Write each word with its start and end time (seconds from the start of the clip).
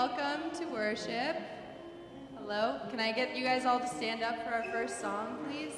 welcome 0.00 0.50
to 0.58 0.64
worship. 0.72 1.36
Hello, 2.38 2.80
can 2.88 2.98
I 2.98 3.12
get 3.12 3.36
you 3.36 3.44
guys 3.44 3.66
all 3.66 3.78
to 3.78 3.86
stand 3.86 4.22
up 4.22 4.42
for 4.42 4.54
our 4.54 4.64
first 4.72 4.98
song, 4.98 5.36
please? 5.46 5.74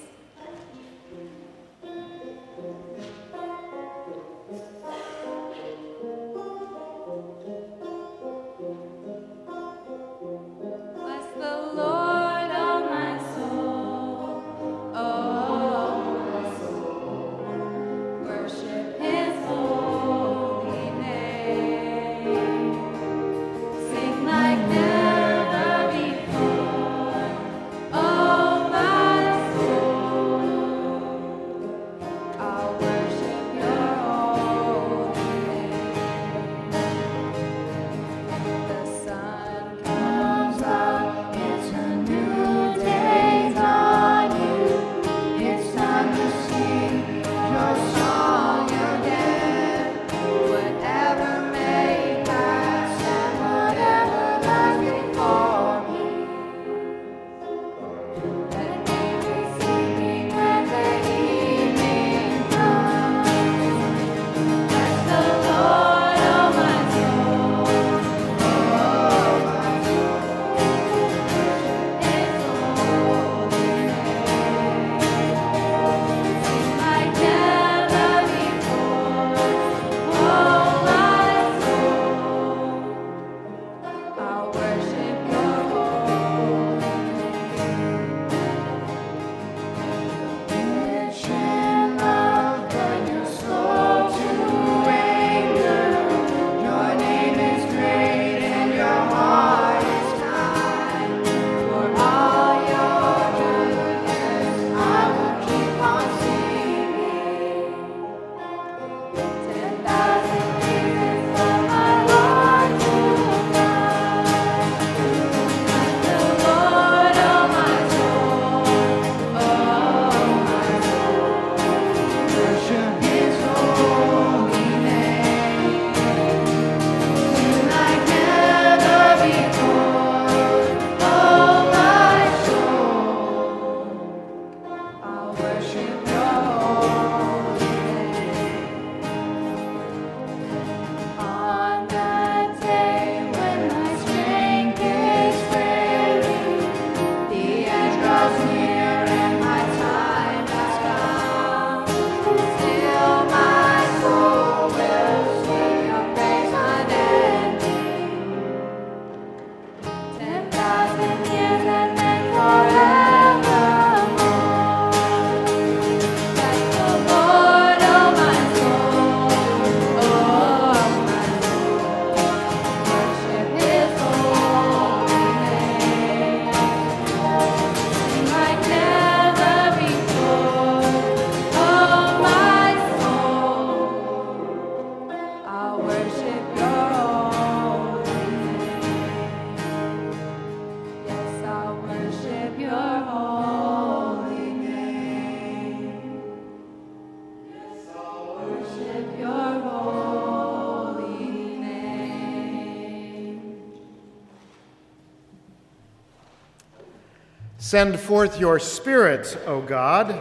Send 207.72 207.98
forth 207.98 208.38
your 208.38 208.58
Spirit, 208.58 209.34
O 209.46 209.62
God. 209.62 210.20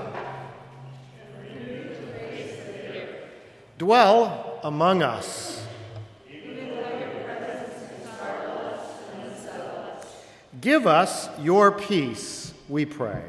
Dwell 3.77 4.61
among 4.63 5.03
us. 5.03 5.61
Give 10.61 10.87
us 10.87 11.27
your 11.41 11.73
peace, 11.73 12.53
we 12.69 12.85
pray. 12.85 13.21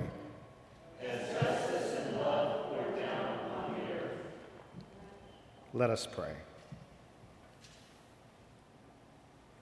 Let 5.75 5.91
us 5.91 6.07
pray. 6.07 6.37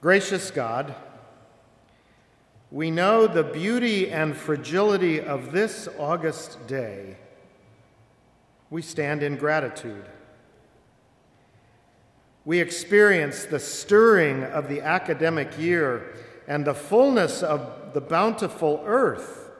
Gracious 0.02 0.50
God, 0.50 0.94
we 2.70 2.90
know 2.90 3.26
the 3.26 3.42
beauty 3.42 4.10
and 4.10 4.36
fragility 4.36 5.20
of 5.20 5.50
this 5.50 5.88
August 5.98 6.66
day. 6.68 7.16
We 8.70 8.82
stand 8.82 9.24
in 9.24 9.36
gratitude. 9.36 10.04
We 12.44 12.60
experience 12.60 13.44
the 13.44 13.58
stirring 13.58 14.44
of 14.44 14.68
the 14.68 14.82
academic 14.82 15.58
year 15.58 16.14
and 16.46 16.64
the 16.64 16.74
fullness 16.74 17.42
of 17.42 17.92
the 17.92 18.00
bountiful 18.00 18.82
earth. 18.86 19.50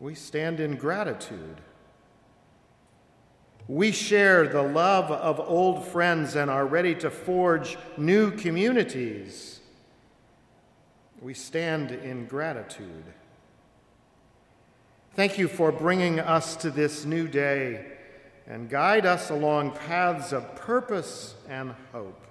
We 0.00 0.14
stand 0.14 0.58
in 0.58 0.76
gratitude. 0.76 1.60
We 3.68 3.92
share 3.92 4.46
the 4.46 4.62
love 4.62 5.10
of 5.10 5.40
old 5.40 5.86
friends 5.86 6.36
and 6.36 6.50
are 6.50 6.66
ready 6.66 6.94
to 6.96 7.10
forge 7.10 7.78
new 7.96 8.30
communities. 8.32 9.60
We 11.22 11.34
stand 11.34 11.90
in 11.90 12.26
gratitude. 12.26 13.04
Thank 15.14 15.38
you 15.38 15.48
for 15.48 15.72
bringing 15.72 16.20
us 16.20 16.56
to 16.56 16.70
this 16.70 17.06
new 17.06 17.26
day 17.26 17.86
and 18.46 18.68
guide 18.68 19.06
us 19.06 19.30
along 19.30 19.72
paths 19.72 20.32
of 20.32 20.54
purpose 20.56 21.34
and 21.48 21.74
hope. 21.92 22.22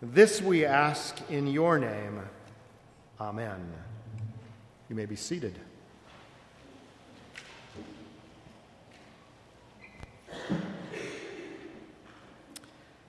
This 0.00 0.40
we 0.40 0.64
ask 0.64 1.18
in 1.30 1.46
your 1.46 1.78
name. 1.78 2.20
Amen. 3.20 3.72
You 4.88 4.96
may 4.96 5.06
be 5.06 5.16
seated. 5.16 5.58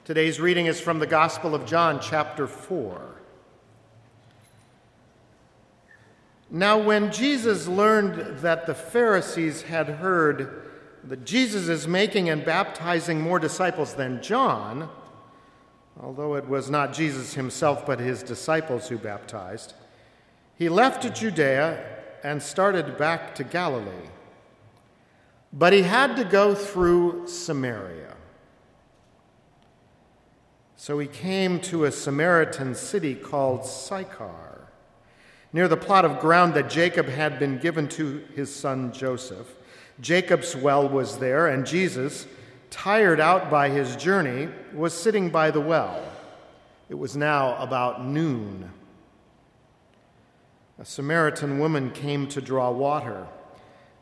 Today's 0.04 0.40
reading 0.40 0.68
is 0.68 0.80
from 0.80 1.00
the 1.00 1.08
Gospel 1.08 1.56
of 1.56 1.66
John, 1.66 2.00
chapter 2.00 2.46
4. 2.48 3.15
Now, 6.56 6.78
when 6.78 7.12
Jesus 7.12 7.68
learned 7.68 8.38
that 8.38 8.66
the 8.66 8.74
Pharisees 8.74 9.64
had 9.64 9.90
heard 9.90 10.72
that 11.04 11.26
Jesus 11.26 11.68
is 11.68 11.86
making 11.86 12.30
and 12.30 12.46
baptizing 12.46 13.20
more 13.20 13.40
disciples 13.40 13.96
than 13.96 14.22
John, 14.22 14.88
although 16.02 16.36
it 16.36 16.48
was 16.48 16.70
not 16.70 16.94
Jesus 16.94 17.34
himself 17.34 17.86
but 17.86 18.00
his 18.00 18.24
disciples 18.24 18.88
who 18.88 18.98
baptized, 18.98 19.74
he 20.58 20.70
left 20.70 21.14
Judea 21.14 21.84
and 22.24 22.42
started 22.42 22.98
back 22.98 23.36
to 23.36 23.44
Galilee. 23.44 24.08
But 25.52 25.74
he 25.74 25.82
had 25.82 26.16
to 26.16 26.24
go 26.24 26.56
through 26.56 27.28
Samaria. 27.28 28.16
So 30.78 31.00
he 31.00 31.08
came 31.08 31.60
to 31.64 31.84
a 31.84 31.92
Samaritan 31.92 32.76
city 32.76 33.14
called 33.14 33.66
Sychar, 33.66 34.55
near 35.54 35.68
the 35.68 35.78
plot 35.78 36.06
of 36.06 36.20
ground 36.20 36.54
that 36.54 36.70
Jacob 36.70 37.08
had 37.08 37.40
been 37.40 37.58
given 37.58 37.88
to 37.90 38.24
his 38.36 38.54
son 38.54 38.92
Joseph. 38.92 39.48
Jacob's 40.02 40.56
well 40.56 40.88
was 40.88 41.18
there, 41.18 41.48
and 41.48 41.66
Jesus, 41.66 42.28
tired 42.70 43.20
out 43.20 43.50
by 43.50 43.70
his 43.70 43.96
journey, 43.96 44.50
was 44.74 44.94
sitting 44.94 45.30
by 45.30 45.52
the 45.52 45.62
well. 45.62 46.04
It 46.90 46.96
was 46.96 47.16
now 47.16 47.56
about 47.58 48.06
noon. 48.06 48.72
A 50.78 50.86
Samaritan 50.86 51.60
woman 51.60 51.92
came 51.92 52.28
to 52.28 52.42
draw 52.42 52.70
water, 52.70 53.28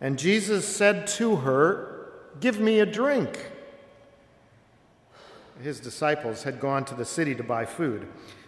and 0.02 0.18
Jesus 0.18 0.68
said 0.68 1.06
to 1.08 1.38
her, 1.38 2.10
Give 2.40 2.60
me 2.60 2.80
a 2.80 2.86
drink. 2.86 3.52
His 5.62 5.80
disciples 5.80 6.44
had 6.44 6.60
gone 6.60 6.84
to 6.86 6.96
the 6.96 7.06
city 7.06 7.36
to 7.36 7.44
buy 7.44 7.66
food. 7.66 8.08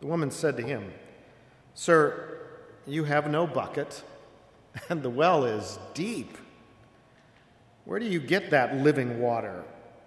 The 0.00 0.06
woman 0.06 0.30
said 0.30 0.56
to 0.56 0.62
him, 0.62 0.92
Sir, 1.74 2.38
you 2.86 3.04
have 3.04 3.30
no 3.30 3.46
bucket, 3.46 4.02
and 4.88 5.02
the 5.02 5.10
well 5.10 5.44
is 5.44 5.78
deep. 5.94 6.36
Where 7.84 7.98
do 7.98 8.06
you 8.06 8.20
get 8.20 8.50
that 8.50 8.76
living 8.76 9.20
water? 9.20 9.64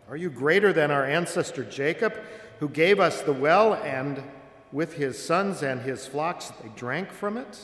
Are 0.10 0.18
you 0.18 0.30
greater 0.30 0.74
than 0.74 0.92
our 0.92 1.06
ancestor 1.06 1.64
Jacob, 1.64 2.14
who 2.60 2.68
gave 2.68 3.00
us 3.00 3.22
the 3.22 3.34
well, 3.34 3.76
and 3.76 4.24
with 4.72 4.94
his 4.94 5.24
sons 5.24 5.64
and 5.64 5.82
his 5.82 6.06
flocks 6.06 6.52
they 6.62 6.70
drank 6.76 7.12
from 7.12 7.38
it? 7.38 7.60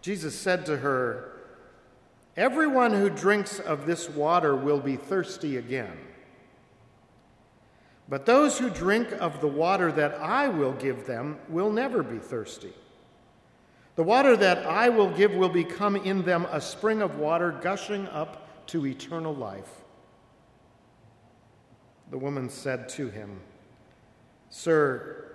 Jesus 0.00 0.38
said 0.38 0.66
to 0.66 0.78
her, 0.78 1.32
Everyone 2.36 2.92
who 2.92 3.08
drinks 3.08 3.58
of 3.58 3.86
this 3.86 4.10
water 4.10 4.54
will 4.54 4.80
be 4.80 4.96
thirsty 4.96 5.56
again. 5.56 5.96
But 8.08 8.26
those 8.26 8.58
who 8.58 8.70
drink 8.70 9.10
of 9.20 9.40
the 9.40 9.48
water 9.48 9.90
that 9.92 10.14
I 10.14 10.48
will 10.48 10.72
give 10.72 11.06
them 11.06 11.38
will 11.48 11.70
never 11.70 12.02
be 12.02 12.18
thirsty. 12.18 12.72
The 13.96 14.04
water 14.04 14.36
that 14.36 14.66
I 14.66 14.88
will 14.90 15.10
give 15.10 15.34
will 15.34 15.48
become 15.48 15.96
in 15.96 16.22
them 16.22 16.46
a 16.50 16.60
spring 16.60 17.02
of 17.02 17.18
water 17.18 17.58
gushing 17.62 18.06
up 18.08 18.66
to 18.68 18.86
eternal 18.86 19.34
life. 19.34 19.70
The 22.10 22.18
woman 22.18 22.48
said 22.48 22.88
to 22.90 23.08
him, 23.08 23.40
Sir, 24.50 25.32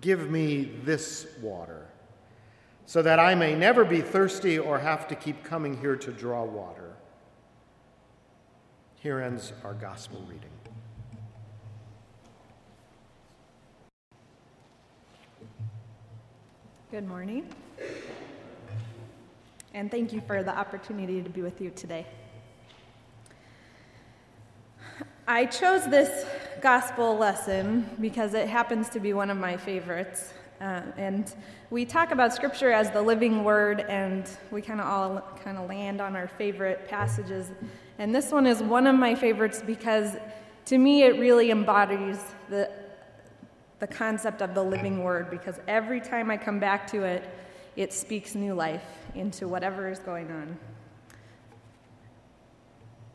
give 0.00 0.30
me 0.30 0.64
this 0.84 1.26
water 1.40 1.86
so 2.84 3.02
that 3.02 3.20
I 3.20 3.36
may 3.36 3.54
never 3.54 3.84
be 3.84 4.00
thirsty 4.00 4.58
or 4.58 4.78
have 4.78 5.06
to 5.08 5.14
keep 5.14 5.44
coming 5.44 5.78
here 5.80 5.94
to 5.94 6.10
draw 6.10 6.44
water. 6.44 6.96
Here 8.96 9.20
ends 9.20 9.52
our 9.64 9.74
gospel 9.74 10.22
reading. 10.28 10.59
Good 16.90 17.06
morning. 17.06 17.46
And 19.74 19.92
thank 19.92 20.12
you 20.12 20.20
for 20.26 20.42
the 20.42 20.50
opportunity 20.50 21.22
to 21.22 21.30
be 21.30 21.40
with 21.40 21.60
you 21.60 21.70
today. 21.70 22.04
I 25.28 25.44
chose 25.44 25.84
this 25.88 26.26
gospel 26.60 27.16
lesson 27.16 27.88
because 28.00 28.34
it 28.34 28.48
happens 28.48 28.88
to 28.88 28.98
be 28.98 29.12
one 29.12 29.30
of 29.30 29.38
my 29.38 29.56
favorites. 29.56 30.32
Uh, 30.60 30.82
and 30.96 31.32
we 31.70 31.84
talk 31.84 32.10
about 32.10 32.34
scripture 32.34 32.72
as 32.72 32.90
the 32.90 33.00
living 33.00 33.44
word, 33.44 33.82
and 33.88 34.28
we 34.50 34.60
kind 34.60 34.80
of 34.80 34.86
all 34.86 35.22
kind 35.44 35.58
of 35.58 35.68
land 35.68 36.00
on 36.00 36.16
our 36.16 36.26
favorite 36.26 36.88
passages. 36.88 37.52
And 38.00 38.12
this 38.12 38.32
one 38.32 38.48
is 38.48 38.64
one 38.64 38.88
of 38.88 38.96
my 38.96 39.14
favorites 39.14 39.62
because 39.64 40.16
to 40.64 40.76
me 40.76 41.04
it 41.04 41.20
really 41.20 41.52
embodies 41.52 42.18
the, 42.48 42.68
the 43.80 43.86
concept 43.86 44.42
of 44.42 44.54
the 44.54 44.62
living 44.62 45.02
word, 45.02 45.30
because 45.30 45.58
every 45.66 46.00
time 46.00 46.30
I 46.30 46.36
come 46.36 46.60
back 46.60 46.86
to 46.92 47.02
it, 47.02 47.28
it 47.76 47.92
speaks 47.92 48.34
new 48.34 48.54
life 48.54 48.84
into 49.14 49.48
whatever 49.48 49.88
is 49.88 49.98
going 49.98 50.30
on. 50.30 50.58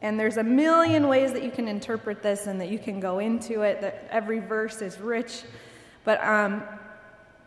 And 0.01 0.19
there's 0.19 0.37
a 0.37 0.43
million 0.43 1.07
ways 1.07 1.33
that 1.33 1.43
you 1.43 1.51
can 1.51 1.67
interpret 1.67 2.21
this 2.21 2.47
and 2.47 2.59
that 2.61 2.69
you 2.69 2.79
can 2.79 2.99
go 2.99 3.19
into 3.19 3.61
it, 3.61 3.81
that 3.81 4.07
every 4.11 4.39
verse 4.39 4.81
is 4.81 4.99
rich. 4.99 5.43
But 6.03 6.23
um, 6.23 6.63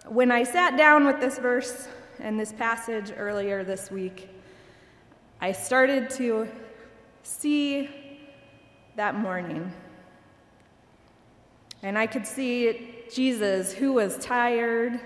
when 0.07 0.31
I 0.31 0.45
sat 0.45 0.77
down 0.77 1.05
with 1.05 1.21
this 1.21 1.39
verse 1.39 1.89
and 2.21 2.39
this 2.39 2.53
passage 2.53 3.13
earlier 3.17 3.65
this 3.65 3.91
week, 3.91 4.29
I 5.41 5.53
started 5.53 6.11
to 6.11 6.49
see 7.23 7.91
that 8.97 9.15
morning. 9.15 9.73
And 11.83 11.97
I 11.97 12.07
could 12.07 12.27
see 12.27 12.98
Jesus, 13.13 13.73
who 13.73 13.93
was 13.93 14.17
tired, 14.19 15.01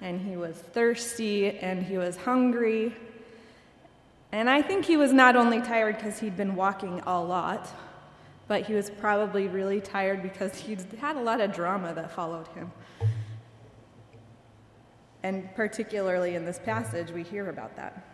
and 0.00 0.20
he 0.20 0.36
was 0.36 0.56
thirsty, 0.56 1.58
and 1.58 1.82
he 1.82 1.98
was 1.98 2.16
hungry. 2.16 2.94
And 4.32 4.48
I 4.48 4.62
think 4.62 4.84
he 4.84 4.96
was 4.96 5.12
not 5.12 5.36
only 5.36 5.60
tired 5.60 5.96
because 5.96 6.20
he'd 6.20 6.36
been 6.36 6.54
walking 6.54 7.00
a 7.06 7.20
lot, 7.20 7.68
but 8.46 8.62
he 8.62 8.74
was 8.74 8.90
probably 8.90 9.48
really 9.48 9.80
tired 9.80 10.22
because 10.22 10.54
he'd 10.56 10.80
had 11.00 11.16
a 11.16 11.20
lot 11.20 11.40
of 11.40 11.52
drama 11.52 11.94
that 11.94 12.10
followed 12.10 12.48
him. 12.48 12.70
And 15.22 15.54
particularly 15.54 16.34
in 16.34 16.44
this 16.44 16.58
passage, 16.58 17.10
we 17.10 17.22
hear 17.22 17.48
about 17.50 17.76
that. 17.76 18.04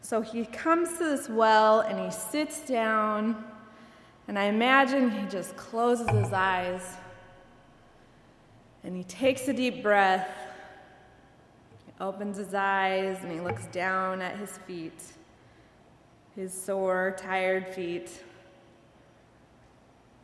So 0.00 0.20
he 0.20 0.46
comes 0.46 0.98
to 0.98 1.04
this 1.04 1.28
well 1.28 1.80
and 1.80 1.98
he 2.00 2.10
sits 2.10 2.60
down, 2.66 3.44
and 4.26 4.38
I 4.38 4.44
imagine 4.44 5.10
he 5.10 5.26
just 5.26 5.56
closes 5.56 6.08
his 6.10 6.32
eyes 6.32 6.82
and 8.84 8.96
he 8.96 9.04
takes 9.04 9.46
a 9.48 9.52
deep 9.52 9.82
breath, 9.82 10.28
he 11.86 11.92
opens 12.00 12.36
his 12.36 12.54
eyes, 12.54 13.18
and 13.22 13.30
he 13.30 13.40
looks 13.40 13.66
down 13.66 14.20
at 14.20 14.36
his 14.36 14.58
feet, 14.66 15.02
his 16.34 16.52
sore, 16.52 17.14
tired 17.16 17.68
feet, 17.68 18.10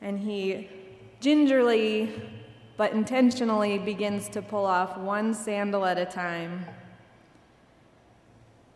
and 0.00 0.18
he 0.18 0.68
gingerly 1.20 2.10
but 2.76 2.92
intentionally 2.92 3.76
begins 3.78 4.28
to 4.28 4.40
pull 4.40 4.64
off 4.64 4.96
one 4.96 5.34
sandal 5.34 5.84
at 5.84 5.98
a 5.98 6.06
time. 6.06 6.64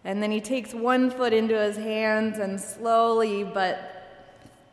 And 0.05 0.21
then 0.21 0.33
he 0.33 0.41
takes 0.41 0.75
one 0.75 1.11
foot 1.11 1.33
into 1.33 1.57
his 1.57 1.77
hands 1.77 2.41
and 2.41 2.61
slowly 2.61 3.45
but 3.45 3.89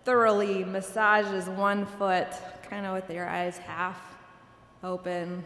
thoroughly 0.04 0.64
massages 0.64 1.48
one 1.48 1.86
foot, 1.86 2.28
kind 2.68 2.88
of 2.88 2.96
with 2.96 3.12
your 3.12 3.28
eyes 3.28 3.60
half 3.60 4.19
open. 4.84 5.44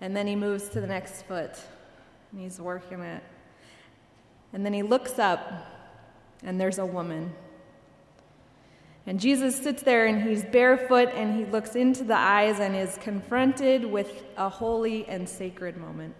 And 0.00 0.16
then 0.16 0.26
he 0.26 0.36
moves 0.36 0.68
to 0.70 0.80
the 0.80 0.86
next 0.86 1.22
foot 1.22 1.58
and 2.32 2.40
he's 2.40 2.60
working 2.60 3.00
it. 3.00 3.22
And 4.52 4.64
then 4.64 4.72
he 4.72 4.82
looks 4.82 5.18
up 5.18 5.66
and 6.42 6.60
there's 6.60 6.78
a 6.78 6.86
woman. 6.86 7.32
And 9.06 9.18
Jesus 9.18 9.56
sits 9.56 9.82
there 9.82 10.06
and 10.06 10.22
he's 10.22 10.44
barefoot 10.44 11.08
and 11.14 11.36
he 11.36 11.44
looks 11.44 11.74
into 11.74 12.04
the 12.04 12.16
eyes 12.16 12.60
and 12.60 12.76
is 12.76 12.98
confronted 13.00 13.84
with 13.84 14.24
a 14.36 14.48
holy 14.48 15.06
and 15.08 15.28
sacred 15.28 15.76
moment. 15.76 16.14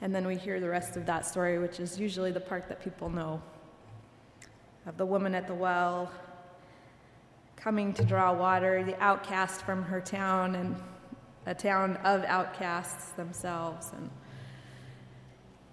And 0.00 0.14
then 0.14 0.26
we 0.26 0.36
hear 0.36 0.60
the 0.60 0.68
rest 0.68 0.96
of 0.96 1.06
that 1.06 1.24
story, 1.24 1.58
which 1.58 1.80
is 1.80 1.98
usually 1.98 2.32
the 2.32 2.40
part 2.40 2.68
that 2.68 2.82
people 2.82 3.08
know 3.08 3.40
of 4.86 4.96
the 4.96 5.06
woman 5.06 5.34
at 5.34 5.46
the 5.46 5.54
well 5.54 6.10
coming 7.56 7.92
to 7.94 8.04
draw 8.04 8.32
water, 8.32 8.82
the 8.84 9.00
outcast 9.02 9.62
from 9.62 9.82
her 9.82 10.00
town, 10.00 10.54
and 10.54 10.76
a 11.46 11.54
town 11.54 11.96
of 12.04 12.24
outcasts 12.24 13.12
themselves. 13.12 13.90
And 13.96 14.10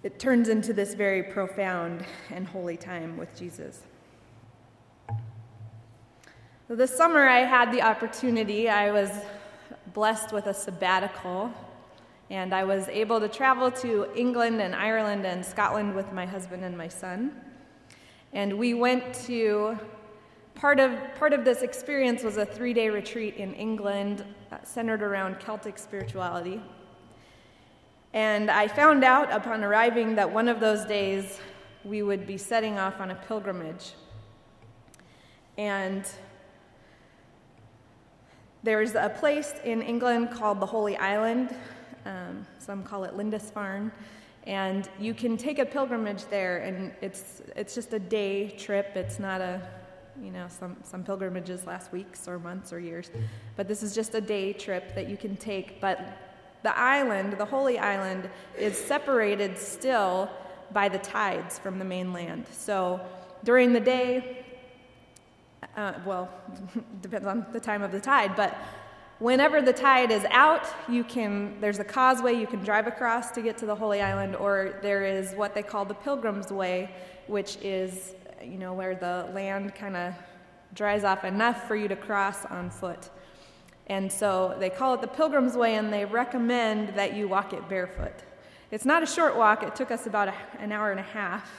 it 0.04 0.20
turns 0.20 0.50
into 0.50 0.74
this 0.74 0.94
very 0.94 1.24
profound 1.24 2.06
and 2.30 2.48
holy 2.48 2.78
time 2.78 3.18
with 3.18 3.36
Jesus. 3.38 3.82
This 6.68 6.96
summer, 6.96 7.28
I 7.28 7.40
had 7.40 7.72
the 7.74 7.82
opportunity, 7.82 8.70
I 8.70 8.92
was 8.92 9.12
blessed 9.94 10.32
with 10.32 10.48
a 10.48 10.54
sabbatical, 10.54 11.52
and 12.30 12.54
I 12.54 12.64
was 12.64 12.88
able 12.88 13.20
to 13.20 13.28
travel 13.28 13.70
to 13.72 14.08
England 14.16 14.62
and 14.62 14.74
Ireland 14.74 15.26
and 15.26 15.46
Scotland 15.46 15.94
with 15.94 16.14
my 16.14 16.26
husband 16.26 16.64
and 16.64 16.78
my 16.78 16.88
son. 16.88 17.36
And 18.32 18.58
we 18.58 18.74
went 18.74 19.14
to 19.26 19.78
part 20.56 20.80
of, 20.80 20.92
part 21.16 21.34
of 21.34 21.44
this 21.46 21.62
experience 21.62 22.24
was 22.24 22.38
a 22.38 22.46
three 22.46 22.74
day 22.74 22.90
retreat 22.90 23.36
in 23.36 23.54
England 23.54 24.24
uh, 24.52 24.58
centered 24.64 25.02
around 25.02 25.40
Celtic 25.40 25.78
spirituality. 25.78 26.62
And 28.14 28.52
I 28.52 28.68
found 28.68 29.04
out 29.04 29.32
upon 29.32 29.64
arriving 29.64 30.16
that 30.16 30.32
one 30.32 30.48
of 30.48 30.60
those 30.60 30.86
days 30.86 31.40
we 31.84 32.04
would 32.04 32.28
be 32.28 32.38
setting 32.38 32.78
off 32.78 33.00
on 33.00 33.12
a 33.12 33.16
pilgrimage. 33.16 33.94
And 35.58 36.06
there's 38.64 38.96
a 38.96 39.10
place 39.10 39.54
in 39.64 39.82
England 39.82 40.32
called 40.32 40.60
the 40.60 40.66
Holy 40.66 40.98
Island. 40.98 41.56
Um, 42.06 42.46
some 42.60 42.84
call 42.84 43.06
it 43.06 43.16
Lindisfarne. 43.16 43.92
And 44.46 44.90
you 45.00 45.14
can 45.14 45.38
take 45.38 45.60
a 45.60 45.66
pilgrimage 45.66 46.26
there, 46.26 46.58
and 46.60 46.92
it's, 47.02 47.42
it's 47.56 47.76
just 47.76 47.94
a 47.94 48.00
day 48.00 48.50
trip. 48.50 48.92
It's 48.96 49.20
not 49.20 49.40
a, 49.40 49.62
you 50.22 50.32
know, 50.32 50.48
some, 50.50 50.78
some 50.84 51.04
pilgrimages 51.04 51.66
last 51.66 51.92
weeks 51.92 52.28
or 52.28 52.40
months 52.40 52.74
or 52.74 52.80
years. 52.80 53.12
But 53.56 53.68
this 53.68 53.84
is 53.84 53.94
just 53.94 54.16
a 54.16 54.22
day 54.22 54.54
trip 54.54 54.96
that 54.96 55.10
you 55.10 55.18
can 55.18 55.38
take. 55.38 55.80
But 55.80 56.18
the 56.64 56.78
island, 56.78 57.34
the 57.34 57.46
Holy 57.46 57.80
Island, 57.80 58.30
is 58.58 58.78
separated 58.78 59.58
still 59.58 60.30
by 60.72 60.90
the 60.90 61.00
tides 61.00 61.60
from 61.60 61.80
the 61.80 61.86
mainland. 61.86 62.46
So 62.52 63.02
during 63.44 63.74
the 63.74 63.80
day, 63.80 64.46
uh, 65.76 65.94
well, 66.06 66.30
depends 67.02 67.28
on 67.28 67.46
the 67.52 67.60
time 67.60 67.82
of 67.82 67.92
the 67.92 68.00
tide, 68.00 68.36
but 68.36 68.58
whenever 69.20 69.62
the 69.62 69.74
tide 69.74 70.12
is 70.12 70.26
out, 70.32 70.66
you 70.90 71.04
can 71.04 71.56
there's 71.62 71.80
a 71.80 71.84
causeway 71.84 72.34
you 72.34 72.48
can 72.48 72.60
drive 72.60 72.88
across 72.88 73.32
to 73.32 73.42
get 73.42 73.58
to 73.60 73.66
the 73.66 73.76
Holy 73.76 74.02
Island, 74.02 74.36
or 74.36 74.80
there 74.82 75.06
is 75.06 75.34
what 75.34 75.54
they 75.54 75.64
call 75.64 75.86
the 75.86 75.94
Pilgrim's 75.94 76.52
Way, 76.52 76.90
which 77.28 77.58
is 77.62 78.16
you 78.44 78.58
know 78.58 78.74
where 78.74 78.96
the 78.96 79.30
land 79.34 79.76
kind 79.76 79.96
of 79.96 80.14
dries 80.74 81.04
off 81.04 81.24
enough 81.24 81.68
for 81.68 81.76
you 81.76 81.88
to 81.88 81.96
cross 81.96 82.46
on 82.46 82.70
foot. 82.70 83.10
And 83.88 84.12
so 84.12 84.56
they 84.60 84.70
call 84.70 84.94
it 84.94 85.02
the 85.02 85.08
Pilgrim's 85.08 85.56
Way, 85.56 85.76
and 85.76 85.92
they 85.92 86.06
recommend 86.06 86.96
that 86.96 87.14
you 87.14 87.28
walk 87.28 87.54
it 87.54 87.68
barefoot. 87.68 88.14
It's 88.72 88.86
not 88.86 89.04
a 89.04 89.06
short 89.06 89.36
walk, 89.36 89.64
it 89.64 89.76
took 89.76 89.92
us 89.92 90.08
about 90.08 90.30
a, 90.30 90.34
an 90.60 90.72
hour 90.72 90.92
and 90.92 91.00
a 91.00 91.04
half 91.04 91.50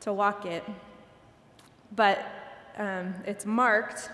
to 0.00 0.12
walk 0.12 0.46
it. 0.46 0.64
But 1.94 2.24
um, 2.76 3.14
it's 3.26 3.44
marked 3.44 4.10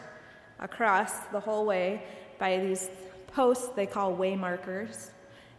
across 0.61 1.18
the 1.32 1.40
whole 1.40 1.66
way 1.66 2.04
by 2.38 2.59
these 2.59 2.90
posts 3.26 3.68
they 3.68 3.87
call 3.87 4.14
way 4.14 4.35
markers. 4.37 5.11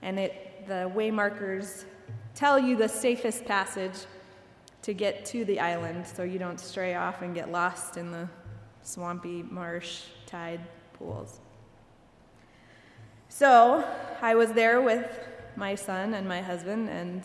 And 0.01 0.17
it, 0.17 0.67
the 0.67 0.91
way 0.95 1.11
markers 1.11 1.85
tell 2.33 2.57
you 2.57 2.75
the 2.75 2.89
safest 2.89 3.45
passage 3.45 4.05
to 4.83 4.93
get 4.93 5.25
to 5.25 5.45
the 5.45 5.59
island 5.59 6.05
so 6.05 6.23
you 6.23 6.37
don't 6.37 6.59
stray 6.59 6.95
off 6.95 7.21
and 7.21 7.33
get 7.33 7.51
lost 7.51 7.97
in 7.97 8.11
the 8.11 8.29
swampy 8.81 9.41
marsh 9.43 10.03
tide 10.25 10.59
pools. 10.93 11.39
So 13.29 13.83
I 14.21 14.35
was 14.35 14.51
there 14.51 14.81
with 14.81 15.27
my 15.55 15.73
son 15.73 16.13
and 16.13 16.27
my 16.27 16.41
husband, 16.41 16.89
and 16.89 17.23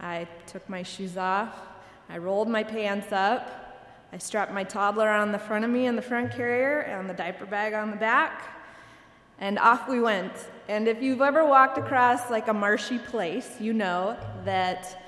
I 0.00 0.26
took 0.46 0.68
my 0.68 0.82
shoes 0.82 1.16
off. 1.16 1.54
I 2.08 2.18
rolled 2.18 2.48
my 2.48 2.62
pants 2.62 3.12
up. 3.12 4.08
I 4.12 4.18
strapped 4.18 4.52
my 4.52 4.64
toddler 4.64 5.08
on 5.08 5.32
the 5.32 5.38
front 5.38 5.64
of 5.64 5.70
me 5.70 5.86
in 5.86 5.96
the 5.96 6.02
front 6.02 6.32
carrier 6.32 6.80
and 6.80 7.10
the 7.10 7.14
diaper 7.14 7.44
bag 7.44 7.74
on 7.74 7.90
the 7.90 7.96
back, 7.96 8.56
and 9.38 9.58
off 9.58 9.88
we 9.88 10.00
went. 10.00 10.32
And 10.68 10.88
if 10.88 11.02
you've 11.02 11.20
ever 11.20 11.44
walked 11.44 11.76
across 11.76 12.30
like 12.30 12.48
a 12.48 12.54
marshy 12.54 12.98
place, 12.98 13.60
you 13.60 13.72
know 13.72 14.16
that 14.44 15.05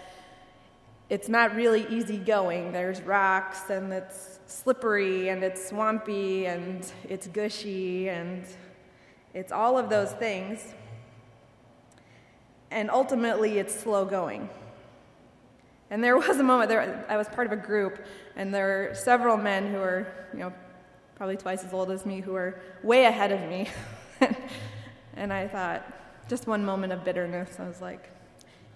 it's 1.11 1.29
not 1.29 1.55
really 1.55 1.87
easy 1.89 2.19
going. 2.19 2.73
There's 2.73 3.01
rocks, 3.01 3.71
and 3.71 3.93
it's 3.93 4.41
slippery, 4.47 5.31
and 5.31 5.43
it's 5.43 5.69
swampy, 5.69 6.47
and 6.47 6.91
it's 7.09 7.27
gushy, 7.27 8.09
and 8.09 8.45
it's 9.33 9.51
all 9.51 9.79
of 9.79 9.89
those 9.89 10.13
things. 10.13 10.75
And 12.71 12.91
ultimately, 12.91 13.59
it's 13.59 13.75
slow 13.75 14.05
going. 14.05 14.51
And 15.91 16.05
there 16.05 16.17
was 16.19 16.39
a 16.39 16.43
moment 16.43 16.69
there, 16.69 17.07
I 17.09 17.17
was 17.17 17.29
part 17.29 17.47
of 17.47 17.53
a 17.53 17.63
group, 17.63 18.05
and 18.37 18.55
there 18.55 18.89
were 18.91 18.95
several 18.95 19.39
men 19.39 19.73
who 19.73 19.79
were, 19.79 20.07
you 20.35 20.41
know, 20.41 20.53
probably 21.15 21.37
twice 21.37 21.65
as 21.65 21.73
old 21.73 21.91
as 21.91 22.05
me, 22.05 22.21
who 22.21 22.33
were 22.33 22.61
way 22.83 23.07
ahead 23.07 23.33
of 23.33 23.41
me. 23.49 23.69
and 25.17 25.33
I 25.33 25.49
thought, 25.49 25.91
just 26.29 26.47
one 26.47 26.65
moment 26.65 26.93
of 26.93 27.03
bitterness, 27.03 27.59
I 27.59 27.67
was 27.67 27.81
like, 27.81 28.11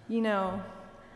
you 0.09 0.19
know, 0.19 0.61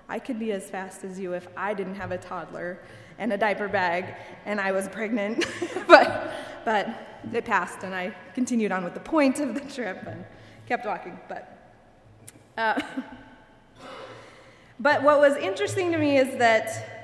I 0.09 0.19
could 0.19 0.39
be 0.39 0.51
as 0.51 0.69
fast 0.69 1.03
as 1.03 1.19
you 1.19 1.33
if 1.33 1.47
I 1.57 1.73
didn't 1.73 1.95
have 1.95 2.11
a 2.11 2.17
toddler 2.17 2.79
and 3.17 3.33
a 3.33 3.37
diaper 3.37 3.67
bag 3.67 4.15
and 4.45 4.59
I 4.59 4.71
was 4.71 4.87
pregnant. 4.87 5.45
but, 5.87 6.31
but 6.65 6.89
it 7.33 7.45
passed, 7.45 7.83
and 7.83 7.93
I 7.93 8.15
continued 8.33 8.71
on 8.71 8.83
with 8.83 8.93
the 8.93 8.99
point 8.99 9.39
of 9.39 9.53
the 9.53 9.61
trip 9.61 10.03
and 10.07 10.23
kept 10.67 10.85
walking. 10.85 11.19
But, 11.27 11.75
uh, 12.57 12.81
but 14.79 15.03
what 15.03 15.19
was 15.19 15.35
interesting 15.35 15.91
to 15.91 15.97
me 15.97 16.17
is 16.17 16.37
that 16.37 16.97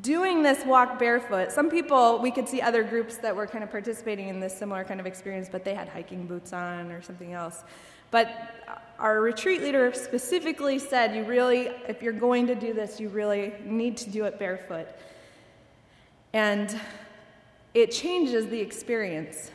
doing 0.00 0.42
this 0.42 0.64
walk 0.64 0.98
barefoot, 0.98 1.52
some 1.52 1.70
people, 1.70 2.18
we 2.20 2.30
could 2.30 2.48
see 2.48 2.60
other 2.60 2.82
groups 2.82 3.18
that 3.18 3.36
were 3.36 3.46
kind 3.46 3.62
of 3.62 3.70
participating 3.70 4.28
in 4.28 4.40
this 4.40 4.56
similar 4.56 4.84
kind 4.84 4.98
of 4.98 5.06
experience, 5.06 5.48
but 5.50 5.64
they 5.64 5.74
had 5.74 5.88
hiking 5.88 6.26
boots 6.26 6.52
on 6.52 6.90
or 6.90 7.02
something 7.02 7.32
else. 7.32 7.62
But 8.12 8.84
our 9.00 9.20
retreat 9.20 9.62
leader 9.62 9.92
specifically 9.92 10.78
said, 10.78 11.16
you 11.16 11.24
really, 11.24 11.72
if 11.88 12.02
you're 12.02 12.12
going 12.12 12.46
to 12.46 12.54
do 12.54 12.72
this, 12.72 13.00
you 13.00 13.08
really 13.08 13.54
need 13.64 13.96
to 13.96 14.10
do 14.10 14.26
it 14.26 14.38
barefoot. 14.38 14.86
And 16.32 16.78
it 17.74 17.90
changes 17.90 18.46
the 18.46 18.60
experience. 18.60 19.50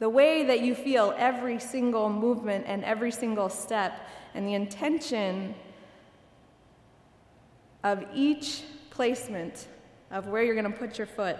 The 0.00 0.08
way 0.08 0.44
that 0.46 0.62
you 0.62 0.74
feel 0.74 1.14
every 1.16 1.60
single 1.60 2.10
movement 2.10 2.64
and 2.66 2.82
every 2.82 3.12
single 3.12 3.48
step, 3.48 4.08
and 4.34 4.48
the 4.48 4.54
intention 4.54 5.54
of 7.84 8.04
each 8.14 8.62
placement 8.90 9.68
of 10.10 10.26
where 10.28 10.42
you're 10.42 10.54
going 10.54 10.72
to 10.72 10.78
put 10.78 10.98
your 10.98 11.06
foot 11.06 11.38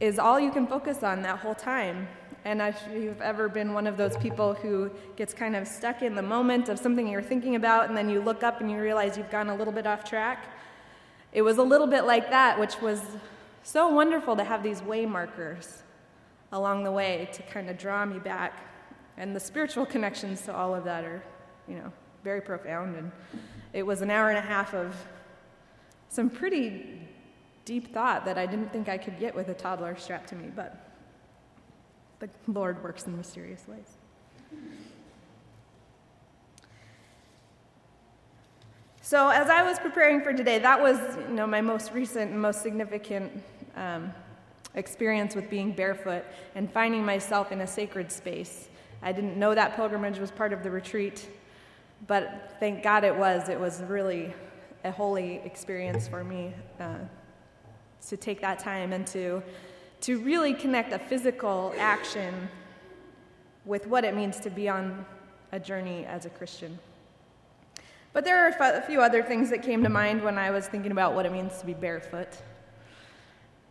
is 0.00 0.18
all 0.18 0.38
you 0.38 0.50
can 0.50 0.66
focus 0.66 1.02
on 1.02 1.22
that 1.22 1.38
whole 1.40 1.54
time. 1.54 2.08
And 2.46 2.62
if 2.62 2.80
you've 2.94 3.20
ever 3.20 3.48
been 3.48 3.74
one 3.74 3.88
of 3.88 3.96
those 3.96 4.16
people 4.18 4.54
who 4.54 4.88
gets 5.16 5.34
kind 5.34 5.56
of 5.56 5.66
stuck 5.66 6.02
in 6.02 6.14
the 6.14 6.22
moment 6.22 6.68
of 6.68 6.78
something 6.78 7.08
you're 7.08 7.20
thinking 7.20 7.56
about, 7.56 7.88
and 7.88 7.96
then 7.96 8.08
you 8.08 8.20
look 8.20 8.44
up 8.44 8.60
and 8.60 8.70
you 8.70 8.80
realize 8.80 9.18
you've 9.18 9.32
gone 9.32 9.48
a 9.48 9.56
little 9.56 9.72
bit 9.72 9.84
off 9.84 10.04
track, 10.04 10.46
it 11.32 11.42
was 11.42 11.58
a 11.58 11.62
little 11.64 11.88
bit 11.88 12.04
like 12.04 12.30
that, 12.30 12.56
which 12.60 12.80
was 12.80 13.02
so 13.64 13.88
wonderful 13.88 14.36
to 14.36 14.44
have 14.44 14.62
these 14.62 14.80
way 14.80 15.04
markers 15.04 15.82
along 16.52 16.84
the 16.84 16.92
way 16.92 17.28
to 17.32 17.42
kind 17.42 17.68
of 17.68 17.76
draw 17.76 18.06
me 18.06 18.20
back. 18.20 18.52
And 19.16 19.34
the 19.34 19.40
spiritual 19.40 19.84
connections 19.84 20.42
to 20.42 20.54
all 20.54 20.72
of 20.72 20.84
that 20.84 21.02
are, 21.04 21.24
you 21.66 21.74
know, 21.74 21.92
very 22.22 22.40
profound. 22.40 22.94
And 22.94 23.10
it 23.72 23.82
was 23.82 24.02
an 24.02 24.10
hour 24.12 24.28
and 24.28 24.38
a 24.38 24.48
half 24.48 24.72
of 24.72 24.94
some 26.08 26.30
pretty 26.30 27.08
deep 27.64 27.92
thought 27.92 28.24
that 28.24 28.38
I 28.38 28.46
didn't 28.46 28.72
think 28.72 28.88
I 28.88 28.98
could 28.98 29.18
get 29.18 29.34
with 29.34 29.48
a 29.48 29.54
toddler 29.54 29.96
strapped 29.96 30.28
to 30.28 30.36
me, 30.36 30.52
but 30.54 30.85
the 32.18 32.28
Lord 32.46 32.82
works 32.82 33.06
in 33.06 33.16
mysterious 33.16 33.66
ways. 33.68 33.96
So, 39.02 39.28
as 39.28 39.48
I 39.48 39.62
was 39.62 39.78
preparing 39.78 40.20
for 40.20 40.32
today, 40.32 40.58
that 40.58 40.80
was 40.80 40.98
you 41.28 41.34
know, 41.34 41.46
my 41.46 41.60
most 41.60 41.92
recent 41.92 42.32
and 42.32 42.42
most 42.42 42.62
significant 42.62 43.30
um, 43.76 44.12
experience 44.74 45.36
with 45.36 45.48
being 45.48 45.70
barefoot 45.70 46.24
and 46.56 46.68
finding 46.72 47.04
myself 47.04 47.52
in 47.52 47.60
a 47.60 47.66
sacred 47.66 48.10
space. 48.10 48.68
I 49.02 49.12
didn't 49.12 49.36
know 49.36 49.54
that 49.54 49.76
pilgrimage 49.76 50.18
was 50.18 50.32
part 50.32 50.52
of 50.52 50.64
the 50.64 50.70
retreat, 50.70 51.28
but 52.08 52.56
thank 52.58 52.82
God 52.82 53.04
it 53.04 53.14
was. 53.14 53.48
It 53.48 53.60
was 53.60 53.82
really 53.84 54.34
a 54.84 54.90
holy 54.90 55.40
experience 55.44 56.08
for 56.08 56.24
me 56.24 56.52
uh, 56.80 56.96
to 58.08 58.16
take 58.16 58.40
that 58.40 58.58
time 58.58 58.92
and 58.92 59.06
to, 59.08 59.42
to 60.06 60.20
really 60.20 60.54
connect 60.54 60.92
a 60.92 61.00
physical 61.00 61.74
action 61.78 62.48
with 63.64 63.88
what 63.88 64.04
it 64.04 64.14
means 64.14 64.38
to 64.38 64.48
be 64.48 64.68
on 64.68 65.04
a 65.50 65.58
journey 65.58 66.04
as 66.04 66.26
a 66.26 66.30
Christian. 66.30 66.78
But 68.12 68.24
there 68.24 68.46
are 68.46 68.54
a 68.56 68.82
few 68.82 69.00
other 69.00 69.20
things 69.20 69.50
that 69.50 69.64
came 69.64 69.82
to 69.82 69.88
mind 69.88 70.22
when 70.22 70.38
I 70.38 70.52
was 70.52 70.68
thinking 70.68 70.92
about 70.92 71.16
what 71.16 71.26
it 71.26 71.32
means 71.32 71.58
to 71.58 71.66
be 71.66 71.74
barefoot. 71.74 72.28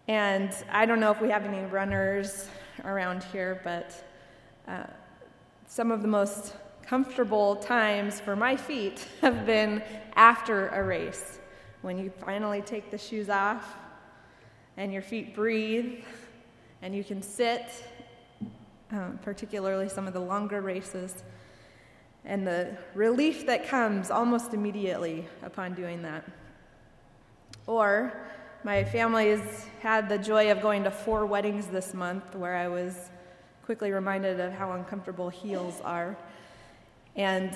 And 0.09 0.53
I 0.69 0.85
don't 0.85 0.99
know 0.99 1.09
if 1.09 1.21
we 1.21 1.29
have 1.29 1.45
any 1.45 1.63
runners 1.67 2.49
around 2.83 3.23
here, 3.31 3.61
but 3.63 3.95
uh, 4.67 4.87
some 5.67 5.89
of 5.89 6.01
the 6.01 6.09
most 6.09 6.53
comfortable 6.85 7.55
times 7.55 8.19
for 8.19 8.35
my 8.35 8.57
feet 8.57 9.07
have 9.21 9.45
been 9.45 9.81
after 10.17 10.67
a 10.67 10.83
race, 10.83 11.39
when 11.81 11.97
you 11.97 12.11
finally 12.25 12.61
take 12.61 12.91
the 12.91 12.97
shoes 12.97 13.29
off 13.29 13.77
and 14.75 14.91
your 14.91 15.01
feet 15.01 15.33
breathe 15.33 16.03
and 16.81 16.95
you 16.95 17.03
can 17.03 17.21
sit, 17.21 17.65
um, 18.91 19.19
particularly 19.21 19.89
some 19.89 20.07
of 20.07 20.13
the 20.13 20.19
longer 20.19 20.61
races, 20.61 21.23
and 22.25 22.45
the 22.45 22.77
relief 22.93 23.45
that 23.45 23.67
comes 23.67 24.09
almost 24.09 24.53
immediately 24.53 25.27
upon 25.43 25.73
doing 25.73 26.01
that. 26.01 26.23
Or 27.67 28.13
my 28.63 28.83
family 28.83 29.29
has 29.29 29.65
had 29.79 30.09
the 30.09 30.17
joy 30.17 30.51
of 30.51 30.61
going 30.61 30.83
to 30.83 30.91
four 30.91 31.25
weddings 31.25 31.67
this 31.67 31.93
month 31.93 32.35
where 32.35 32.55
I 32.55 32.67
was 32.67 33.09
quickly 33.63 33.91
reminded 33.91 34.39
of 34.39 34.53
how 34.53 34.71
uncomfortable 34.71 35.29
heels 35.29 35.81
are 35.83 36.17
and 37.15 37.55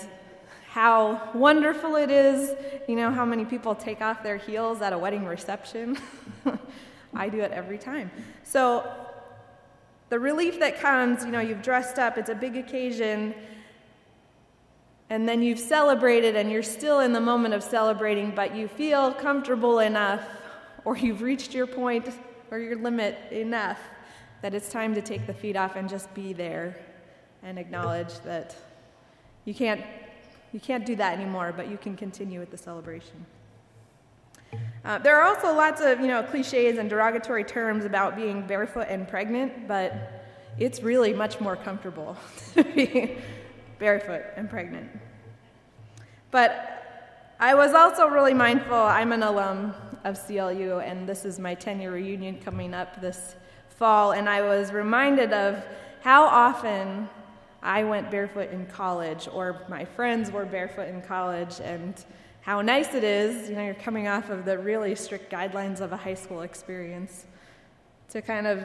how 0.69 1.31
wonderful 1.33 1.95
it 1.95 2.11
is. 2.11 2.51
You 2.87 2.95
know 2.95 3.09
how 3.11 3.25
many 3.25 3.45
people 3.45 3.73
take 3.73 4.01
off 4.01 4.21
their 4.21 4.37
heels 4.37 4.81
at 4.81 4.93
a 4.93 4.97
wedding 4.97 5.25
reception? 5.25 5.97
I 7.13 7.29
do 7.29 7.39
it 7.39 7.51
every 7.51 7.79
time. 7.79 8.11
So, 8.43 8.87
the 10.09 10.19
relief 10.19 10.59
that 10.59 10.79
comes, 10.79 11.23
you 11.23 11.31
know, 11.31 11.39
you've 11.39 11.61
dressed 11.61 11.99
up, 11.99 12.17
it's 12.17 12.29
a 12.29 12.35
big 12.35 12.57
occasion, 12.57 13.33
and 15.09 15.27
then 15.27 15.41
you've 15.41 15.59
celebrated 15.59 16.35
and 16.35 16.51
you're 16.51 16.63
still 16.63 16.99
in 16.99 17.13
the 17.13 17.21
moment 17.21 17.53
of 17.53 17.63
celebrating, 17.63 18.31
but 18.31 18.55
you 18.55 18.67
feel 18.67 19.13
comfortable 19.13 19.79
enough, 19.79 20.23
or 20.85 20.97
you've 20.97 21.21
reached 21.21 21.53
your 21.53 21.67
point 21.67 22.07
or 22.51 22.59
your 22.59 22.75
limit 22.75 23.17
enough 23.31 23.79
that 24.41 24.53
it's 24.53 24.69
time 24.69 24.95
to 24.95 25.01
take 25.01 25.27
the 25.27 25.33
feet 25.33 25.55
off 25.55 25.75
and 25.75 25.89
just 25.89 26.11
be 26.13 26.33
there 26.33 26.75
and 27.43 27.59
acknowledge 27.59 28.19
that 28.19 28.55
you 29.45 29.53
can't, 29.53 29.81
you 30.53 30.59
can't 30.59 30.85
do 30.85 30.95
that 30.95 31.17
anymore, 31.17 31.53
but 31.55 31.69
you 31.69 31.77
can 31.77 31.95
continue 31.95 32.39
with 32.39 32.51
the 32.51 32.57
celebration. 32.57 33.25
Uh, 34.85 34.97
there 34.97 35.19
are 35.19 35.27
also 35.27 35.53
lots 35.53 35.81
of 35.81 35.99
you 35.99 36.07
know 36.07 36.23
cliches 36.23 36.77
and 36.77 36.89
derogatory 36.89 37.43
terms 37.43 37.85
about 37.85 38.15
being 38.15 38.45
barefoot 38.47 38.87
and 38.89 39.07
pregnant, 39.07 39.67
but 39.67 40.23
it's 40.57 40.81
really 40.81 41.13
much 41.13 41.39
more 41.39 41.55
comfortable 41.55 42.17
to 42.53 42.63
be 42.63 43.17
barefoot 43.77 44.23
and 44.35 44.49
pregnant. 44.49 44.89
But 46.31 46.79
I 47.39 47.55
was 47.55 47.73
also 47.73 48.07
really 48.07 48.33
mindful. 48.33 48.75
I'm 48.75 49.11
an 49.11 49.23
alum 49.23 49.73
of 50.03 50.19
CLU, 50.25 50.79
and 50.79 51.07
this 51.07 51.25
is 51.25 51.39
my 51.39 51.55
10-year 51.55 51.91
reunion 51.91 52.39
coming 52.39 52.73
up 52.73 52.99
this 53.01 53.35
fall, 53.69 54.11
and 54.11 54.27
I 54.27 54.41
was 54.41 54.71
reminded 54.71 55.31
of 55.31 55.63
how 56.01 56.23
often 56.25 57.09
I 57.63 57.83
went 57.83 58.11
barefoot 58.11 58.51
in 58.51 58.65
college, 58.67 59.27
or 59.31 59.65
my 59.69 59.85
friends 59.85 60.31
were 60.31 60.45
barefoot 60.45 60.89
in 60.89 61.01
college, 61.01 61.59
and 61.61 61.93
how 62.49 62.61
nice 62.61 62.95
it 62.95 63.03
is, 63.03 63.47
you 63.47 63.55
know, 63.55 63.63
you're 63.63 63.75
coming 63.75 64.07
off 64.07 64.31
of 64.31 64.43
the 64.43 64.57
really 64.57 64.95
strict 64.95 65.31
guidelines 65.31 65.81
of 65.81 65.91
a 65.91 65.95
high 65.95 66.15
school 66.15 66.41
experience 66.41 67.27
to 68.09 68.23
kind 68.23 68.47
of 68.47 68.63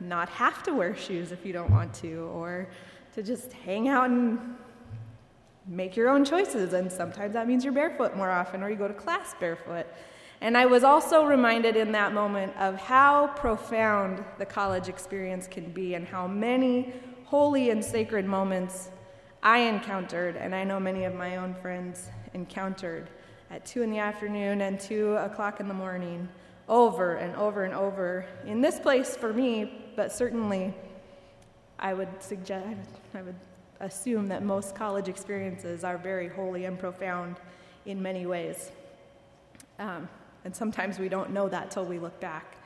not 0.00 0.26
have 0.30 0.62
to 0.62 0.72
wear 0.72 0.96
shoes 0.96 1.32
if 1.32 1.44
you 1.44 1.52
don't 1.52 1.70
want 1.70 1.92
to, 1.92 2.30
or 2.32 2.66
to 3.14 3.22
just 3.22 3.52
hang 3.52 3.88
out 3.88 4.08
and 4.08 4.38
make 5.66 5.96
your 5.96 6.08
own 6.08 6.24
choices. 6.24 6.72
And 6.72 6.90
sometimes 6.90 7.34
that 7.34 7.46
means 7.46 7.62
you're 7.62 7.74
barefoot 7.74 8.16
more 8.16 8.30
often, 8.30 8.62
or 8.62 8.70
you 8.70 8.76
go 8.76 8.88
to 8.88 8.94
class 8.94 9.34
barefoot. 9.38 9.84
And 10.40 10.56
I 10.56 10.64
was 10.64 10.82
also 10.82 11.26
reminded 11.26 11.76
in 11.76 11.92
that 11.92 12.14
moment 12.14 12.56
of 12.56 12.76
how 12.76 13.26
profound 13.36 14.24
the 14.38 14.46
college 14.46 14.88
experience 14.88 15.46
can 15.46 15.70
be 15.72 15.92
and 15.92 16.08
how 16.08 16.26
many 16.26 16.94
holy 17.26 17.68
and 17.68 17.84
sacred 17.84 18.24
moments 18.24 18.88
I 19.42 19.58
encountered, 19.58 20.36
and 20.36 20.54
I 20.54 20.64
know 20.64 20.80
many 20.80 21.04
of 21.04 21.14
my 21.14 21.36
own 21.36 21.54
friends 21.54 22.08
encountered 22.32 23.10
at 23.50 23.64
2 23.64 23.82
in 23.82 23.90
the 23.90 23.98
afternoon 23.98 24.60
and 24.60 24.78
2 24.78 25.14
o'clock 25.16 25.60
in 25.60 25.68
the 25.68 25.74
morning, 25.74 26.28
over 26.68 27.16
and 27.16 27.34
over 27.36 27.64
and 27.64 27.74
over. 27.74 28.26
In 28.46 28.60
this 28.60 28.80
place 28.80 29.16
for 29.16 29.32
me, 29.32 29.92
but 29.94 30.12
certainly 30.12 30.74
I 31.78 31.94
would 31.94 32.08
suggest, 32.22 32.90
I 33.14 33.22
would 33.22 33.36
assume 33.80 34.28
that 34.28 34.42
most 34.42 34.74
college 34.74 35.08
experiences 35.08 35.84
are 35.84 35.98
very 35.98 36.28
holy 36.28 36.64
and 36.64 36.78
profound 36.78 37.36
in 37.84 38.02
many 38.02 38.26
ways. 38.26 38.70
Um, 39.78 40.08
and 40.44 40.54
sometimes 40.54 40.98
we 40.98 41.08
don't 41.08 41.30
know 41.30 41.48
that 41.48 41.70
till 41.70 41.84
we 41.84 41.98
look 41.98 42.18
back. 42.20 42.56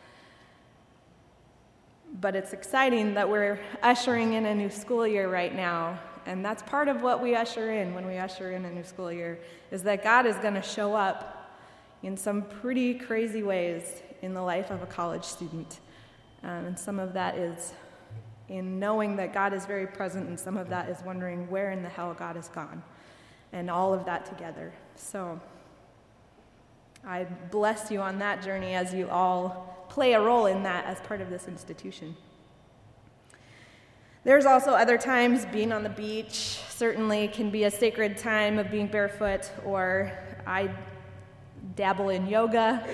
But 2.21 2.35
it's 2.35 2.53
exciting 2.53 3.15
that 3.15 3.29
we're 3.29 3.61
ushering 3.83 4.35
in 4.35 4.47
a 4.47 4.55
new 4.55 4.71
school 4.71 5.07
year 5.07 5.31
right 5.31 5.55
now. 5.55 5.99
And 6.27 6.45
that's 6.45 6.63
part 6.63 6.89
of 6.89 7.03
what 7.03 7.23
we 7.23 7.35
usher 7.35 7.73
in 7.73 7.95
when 7.95 8.07
we 8.07 8.19
usher 8.19 8.53
in 8.53 8.65
a 8.65 8.71
new 8.71 8.85
school 8.85 9.11
year 9.11 9.39
is 9.71 9.83
that 9.85 10.03
God 10.05 10.27
is 10.27 10.37
going 10.37 10.55
to 10.55 10.63
show 10.63 10.95
up 10.95 11.53
in 12.03 12.17
some 12.17 12.43
pretty 12.43 12.95
crazy 12.95 13.43
ways 13.43 14.03
in 14.23 14.35
the 14.35 14.43
life 14.43 14.71
of 14.71 14.83
a 14.83 14.87
college 14.87 15.25
student. 15.25 15.81
Um, 16.43 16.67
and 16.67 16.79
some 16.79 16.99
of 16.99 17.13
that 17.15 17.37
is 17.37 17.73
in 18.49 18.79
knowing 18.79 19.17
that 19.17 19.33
God 19.33 19.53
is 19.53 19.65
very 19.65 19.87
present, 19.87 20.29
and 20.29 20.39
some 20.39 20.57
of 20.57 20.69
that 20.71 20.89
is 20.89 20.99
wondering 21.05 21.49
where 21.51 21.71
in 21.71 21.83
the 21.83 21.89
hell 21.89 22.15
God 22.15 22.37
has 22.37 22.49
gone, 22.49 22.83
and 23.53 23.71
all 23.71 23.95
of 23.95 24.05
that 24.07 24.27
together. 24.27 24.73
So 24.97 25.41
I 27.07 27.25
bless 27.51 27.91
you 27.91 28.01
on 28.01 28.19
that 28.19 28.43
journey 28.43 28.75
as 28.75 28.93
you 28.93 29.09
all 29.09 29.87
play 29.89 30.15
a 30.15 30.21
role 30.21 30.47
in 30.47 30.63
that 30.65 30.85
as 30.87 31.01
part 31.01 31.21
of 31.21 31.31
this 31.31 31.47
institution. 31.47 32.17
There's 34.23 34.45
also 34.45 34.73
other 34.73 34.99
times 34.99 35.47
being 35.47 35.73
on 35.73 35.83
the 35.83 35.89
beach 35.89 36.61
certainly 36.69 37.29
can 37.29 37.49
be 37.49 37.65
a 37.65 37.71
sacred 37.71 38.19
time 38.19 38.59
of 38.59 38.71
being 38.71 38.87
barefoot, 38.87 39.51
or 39.65 40.13
I 40.47 40.69
dabble 41.75 42.11
in 42.11 42.27
yoga. 42.27 42.87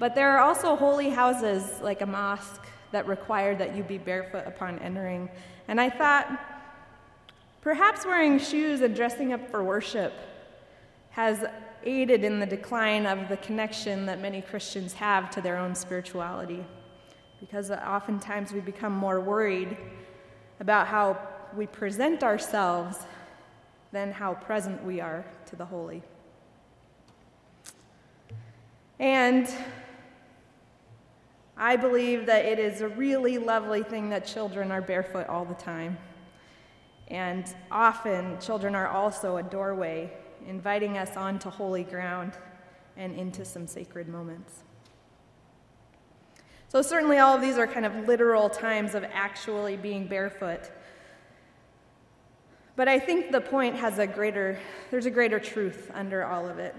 But 0.00 0.16
there 0.16 0.36
are 0.36 0.40
also 0.40 0.74
holy 0.74 1.10
houses 1.10 1.80
like 1.80 2.00
a 2.00 2.06
mosque 2.06 2.66
that 2.90 3.06
require 3.06 3.54
that 3.54 3.76
you 3.76 3.84
be 3.84 3.98
barefoot 3.98 4.48
upon 4.48 4.80
entering. 4.80 5.28
And 5.68 5.80
I 5.80 5.90
thought 5.90 6.40
perhaps 7.60 8.04
wearing 8.04 8.40
shoes 8.40 8.80
and 8.80 8.96
dressing 8.96 9.32
up 9.32 9.48
for 9.52 9.62
worship 9.62 10.12
has 11.10 11.44
aided 11.84 12.24
in 12.24 12.40
the 12.40 12.46
decline 12.46 13.06
of 13.06 13.28
the 13.28 13.36
connection 13.36 14.06
that 14.06 14.20
many 14.20 14.42
Christians 14.42 14.92
have 14.94 15.30
to 15.30 15.40
their 15.40 15.56
own 15.56 15.76
spirituality. 15.76 16.64
Because 17.38 17.70
oftentimes 17.70 18.52
we 18.52 18.58
become 18.58 18.92
more 18.92 19.20
worried 19.20 19.76
about 20.60 20.86
how 20.86 21.18
we 21.56 21.66
present 21.66 22.22
ourselves 22.22 22.98
than 23.92 24.12
how 24.12 24.34
present 24.34 24.84
we 24.84 25.00
are 25.00 25.24
to 25.46 25.56
the 25.56 25.64
holy. 25.64 26.02
And 28.98 29.48
I 31.56 31.76
believe 31.76 32.26
that 32.26 32.44
it 32.44 32.58
is 32.58 32.80
a 32.80 32.88
really 32.88 33.38
lovely 33.38 33.84
thing 33.84 34.10
that 34.10 34.26
children 34.26 34.72
are 34.72 34.82
barefoot 34.82 35.28
all 35.28 35.44
the 35.44 35.54
time. 35.54 35.96
And 37.08 37.46
often, 37.70 38.40
children 38.40 38.74
are 38.74 38.88
also 38.88 39.36
a 39.36 39.42
doorway, 39.42 40.12
inviting 40.46 40.98
us 40.98 41.16
onto 41.16 41.50
holy 41.50 41.84
ground 41.84 42.32
and 42.96 43.14
into 43.14 43.44
some 43.44 43.66
sacred 43.66 44.08
moments. 44.08 44.63
So, 46.74 46.82
certainly, 46.82 47.18
all 47.18 47.36
of 47.36 47.40
these 47.40 47.56
are 47.56 47.68
kind 47.68 47.86
of 47.86 48.08
literal 48.08 48.50
times 48.50 48.96
of 48.96 49.04
actually 49.04 49.76
being 49.76 50.08
barefoot. 50.08 50.72
But 52.74 52.88
I 52.88 52.98
think 52.98 53.30
the 53.30 53.40
point 53.40 53.76
has 53.76 54.00
a 54.00 54.08
greater, 54.08 54.58
there's 54.90 55.06
a 55.06 55.10
greater 55.12 55.38
truth 55.38 55.88
under 55.94 56.24
all 56.24 56.48
of 56.48 56.58
it. 56.58 56.74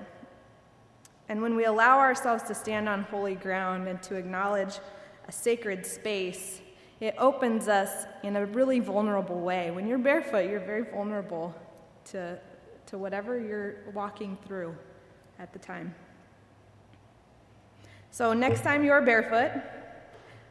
And 1.29 1.41
when 1.41 1.55
we 1.55 1.63
allow 1.63 1.99
ourselves 1.99 2.43
to 2.43 2.53
stand 2.53 2.89
on 2.89 3.03
holy 3.03 3.35
ground 3.35 3.87
and 3.87 4.03
to 4.03 4.15
acknowledge 4.15 4.79
a 5.29 5.31
sacred 5.31 5.85
space, 5.85 6.59
it 6.99 7.15
opens 7.17 7.69
us 7.69 8.05
in 8.21 8.35
a 8.35 8.45
really 8.47 8.81
vulnerable 8.81 9.39
way. 9.39 9.71
When 9.71 9.87
you're 9.87 9.97
barefoot, 9.97 10.49
you're 10.49 10.59
very 10.59 10.83
vulnerable 10.83 11.55
to, 12.11 12.37
to 12.87 12.97
whatever 12.97 13.39
you're 13.39 13.75
walking 13.93 14.37
through 14.45 14.75
at 15.39 15.53
the 15.53 15.59
time. 15.59 15.95
So, 18.11 18.33
next 18.33 18.61
time 18.61 18.83
you're 18.83 19.01
barefoot, 19.01 19.61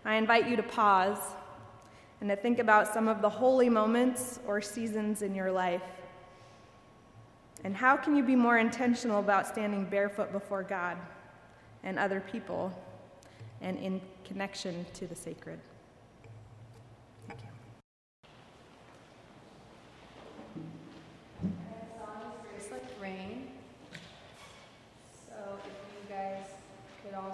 I 0.05 0.17
invite 0.17 0.49
you 0.49 0.57
to 0.57 0.63
pause 0.63 1.19
and 2.21 2.29
to 2.29 2.37
think 2.37 2.59
about 2.59 2.93
some 2.93 3.09
of 3.09 3.23
the 3.23 3.29
holy 3.29 3.69
moments 3.69 4.39
or 4.47 4.61
seasons 4.61 5.23
in 5.23 5.35
your 5.35 5.51
life. 5.51 5.83
And 7.65 7.75
how 7.75 7.97
can 7.97 8.15
you 8.15 8.23
be 8.23 8.37
more 8.37 8.59
intentional 8.59 9.21
about 9.21 9.47
standing 9.47 9.85
barefoot 9.85 10.33
before 10.33 10.63
God 10.63 10.99
and 11.83 11.99
other 11.99 12.21
people 12.21 12.73
and 13.63 13.79
in 13.79 14.01
connection 14.25 14.85
to 14.95 15.07
the 15.07 15.15
sacred? 15.15 15.59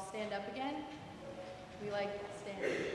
Stand 0.08 0.32
up 0.32 0.52
again, 0.52 0.74
we 1.84 1.92
like 1.92 2.10
standing. 2.60 2.89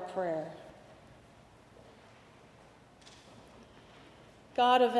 Our 0.00 0.08
prayer. 0.08 0.52
God 4.56 4.82
of 4.82 4.96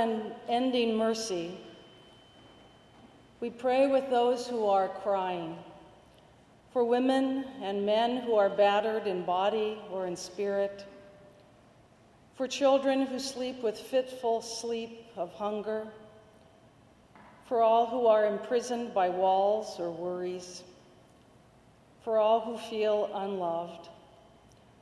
ending 0.49 0.97
mercy, 0.97 1.59
we 3.41 3.51
pray 3.51 3.87
with 3.87 4.09
those 4.11 4.47
who 4.47 4.67
are 4.67 4.89
crying, 4.89 5.57
for 6.73 6.85
women 6.85 7.45
and 7.63 7.85
men 7.85 8.19
who 8.19 8.35
are 8.37 8.49
battered 8.49 9.07
in 9.07 9.25
body 9.25 9.79
or 9.91 10.07
in 10.07 10.17
spirit, 10.17 10.87
for 12.35 12.47
children 12.47 13.07
who 13.07 13.19
sleep 13.19 13.63
with 13.63 13.79
fitful 13.79 14.41
sleep 14.41 15.07
of 15.17 15.33
hunger 15.33 15.87
for 17.47 17.63
all 17.63 17.87
who 17.87 18.07
are 18.07 18.27
imprisoned 18.27 18.95
by 18.95 19.09
walls 19.09 19.81
or 19.81 19.91
worries, 19.91 20.63
for 22.05 22.17
all 22.17 22.41
who 22.41 22.57
feel 22.57 23.11
unloved. 23.13 23.89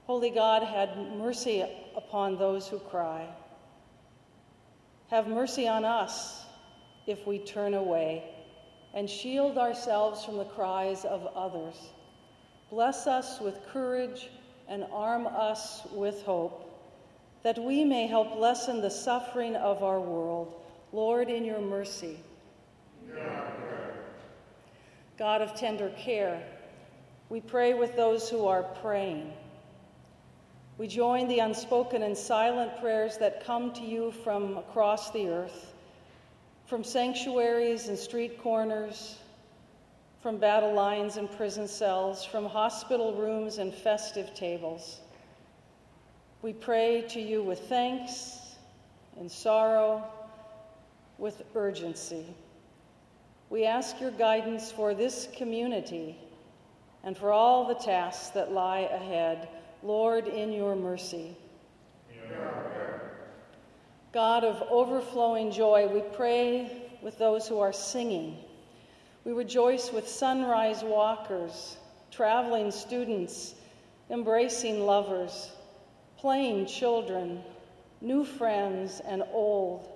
Holy 0.09 0.31
God, 0.31 0.63
have 0.63 0.97
mercy 0.97 1.63
upon 1.95 2.39
those 2.39 2.67
who 2.67 2.79
cry. 2.79 3.29
Have 5.11 5.29
mercy 5.29 5.69
on 5.69 5.85
us 5.85 6.47
if 7.07 7.27
we 7.27 7.39
turn 7.39 7.75
away 7.75 8.25
and 8.95 9.09
shield 9.09 9.59
ourselves 9.59 10.25
from 10.25 10.39
the 10.39 10.47
cries 10.47 11.05
of 11.05 11.27
others. 11.37 11.75
Bless 12.71 13.07
us 13.07 13.39
with 13.39 13.61
courage 13.71 14.31
and 14.67 14.87
arm 14.91 15.27
us 15.27 15.87
with 15.93 16.23
hope, 16.23 16.65
that 17.43 17.59
we 17.59 17.85
may 17.85 18.07
help 18.07 18.35
lessen 18.35 18.81
the 18.81 18.89
suffering 18.89 19.57
of 19.57 19.83
our 19.83 20.01
world. 20.01 20.55
Lord, 20.91 21.29
in 21.29 21.45
your 21.45 21.61
mercy, 21.61 22.19
God 25.19 25.43
of 25.43 25.55
tender 25.55 25.93
care, 25.99 26.43
we 27.29 27.43
pray 27.43 27.75
with 27.75 27.95
those 27.95 28.31
who 28.31 28.47
are 28.47 28.63
praying. 28.63 29.35
We 30.79 30.87
join 30.87 31.27
the 31.27 31.41
unspoken 31.41 32.05
and 32.05 32.17
silent 32.17 32.79
prayers 32.81 33.19
that 33.19 33.45
come 33.45 33.73
to 33.73 33.83
you 33.83 34.13
from 34.13 34.57
across 34.57 35.11
the 35.11 35.29
earth, 35.29 35.75
from 36.67 36.85
sanctuaries 36.85 37.89
and 37.89 37.99
street 37.99 38.41
corners, 38.41 39.17
from 40.23 40.39
battle 40.39 40.73
lines 40.73 41.17
and 41.17 41.29
prison 41.33 41.67
cells, 41.67 42.25
from 42.25 42.47
hospital 42.47 43.13
rooms 43.15 43.59
and 43.59 43.75
festive 43.75 44.33
tables. 44.35 45.01
We 46.43 46.53
pray 46.53 47.05
to 47.09 47.21
you 47.21 47.43
with 47.43 47.59
thanks, 47.69 48.39
in 49.19 49.29
sorrow, 49.29 50.05
with 51.19 51.43
urgency. 51.57 52.25
We 53.51 53.65
ask 53.65 54.01
your 54.01 54.13
guidance 54.13 54.71
for 54.71 54.95
this 54.95 55.27
community 55.37 56.17
and 57.03 57.19
for 57.19 57.33
all 57.33 57.67
the 57.67 57.75
tasks 57.75 58.29
that 58.29 58.53
lie 58.53 58.89
ahead. 58.93 59.49
Lord, 59.83 60.27
in 60.27 60.53
your 60.53 60.75
mercy. 60.77 61.37
God 64.13 64.43
of 64.45 64.63
overflowing 64.71 65.53
joy, 65.53 65.87
we 65.87 66.01
pray 66.17 66.71
with 67.03 67.19
those 67.19 67.47
who 67.47 67.61
are 67.61 67.73
singing. 67.73 68.39
We 69.25 69.33
rejoice 69.33 69.93
with 69.93 70.09
sunrise 70.09 70.83
walkers, 70.83 71.77
traveling 72.11 72.71
students, 72.71 73.55
embracing 74.11 74.81
lovers, 74.81 75.51
playing 76.17 76.67
children, 76.67 77.43
new 78.01 78.25
friends, 78.25 79.01
and 79.07 79.23
old 79.33 79.93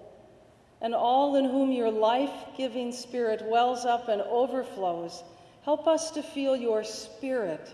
and 0.82 0.94
all 0.96 1.36
in 1.36 1.44
whom 1.44 1.70
your 1.70 1.90
life 1.90 2.32
giving 2.56 2.90
spirit 2.92 3.40
wells 3.46 3.86
up 3.86 4.08
and 4.08 4.20
overflows, 4.22 5.22
help 5.64 5.86
us 5.86 6.10
to 6.10 6.22
feel 6.22 6.56
your 6.56 6.82
spirit 6.82 7.72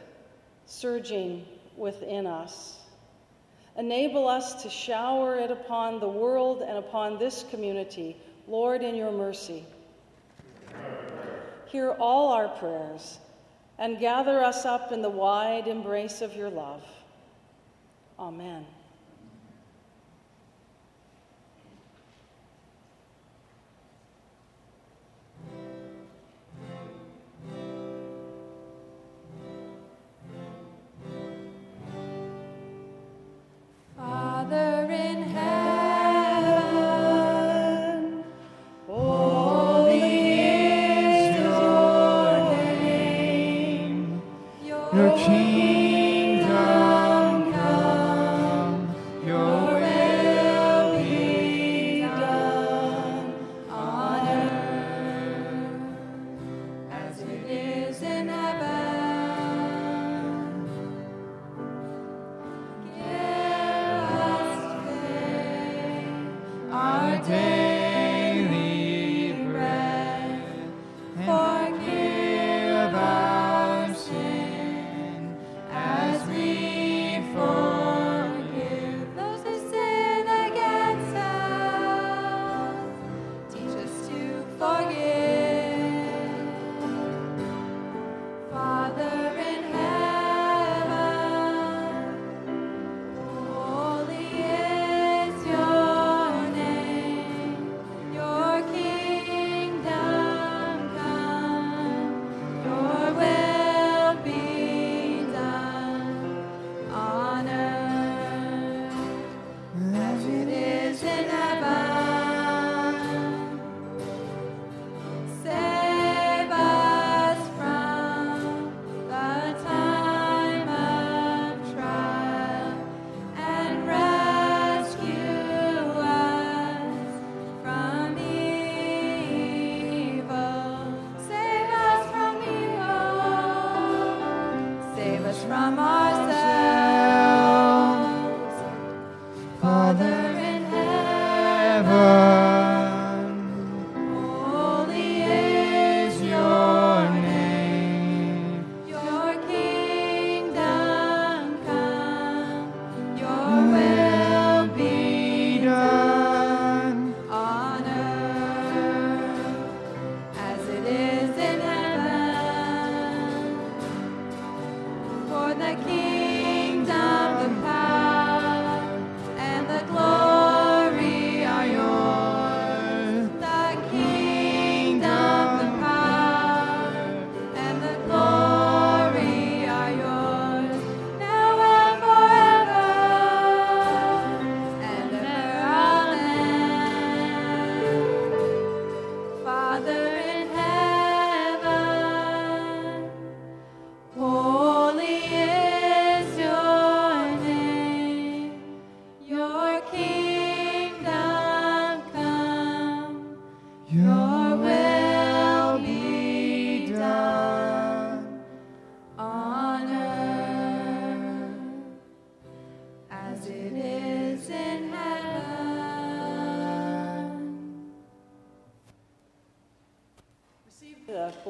surging 0.67 1.45
within 1.79 2.27
us. 2.27 2.79
Enable 3.77 4.27
us 4.27 4.63
to 4.63 4.69
shower 4.69 5.39
it 5.39 5.51
upon 5.51 6.01
the 6.01 6.09
world 6.09 6.63
and 6.63 6.79
upon 6.79 7.19
this 7.19 7.45
community, 7.51 8.17
Lord, 8.49 8.83
in 8.83 8.95
your 8.95 9.13
mercy. 9.13 9.65
Hear 11.67 11.93
all 11.93 12.33
our 12.33 12.49
prayers 12.49 13.19
and 13.79 14.01
gather 14.01 14.43
us 14.43 14.65
up 14.65 14.91
in 14.91 15.03
the 15.03 15.09
wide 15.09 15.69
embrace 15.69 16.23
of 16.23 16.35
your 16.35 16.51
love. 16.51 16.83
Amen. 18.19 18.67